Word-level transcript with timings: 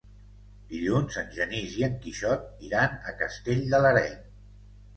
Dilluns 0.71 1.17
en 1.23 1.29
Genís 1.35 1.75
i 1.81 1.85
en 1.89 1.99
Quixot 2.07 2.65
iran 2.71 2.99
a 3.13 3.17
Castell 3.23 3.65
de 3.77 3.85
l'Areny. 3.87 4.21